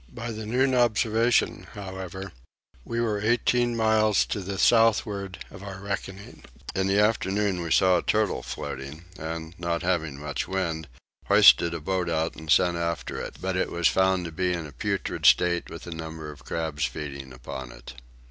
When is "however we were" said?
1.75-3.21